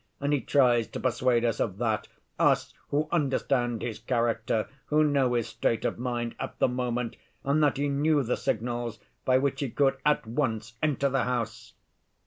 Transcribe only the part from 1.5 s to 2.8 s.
of that, us,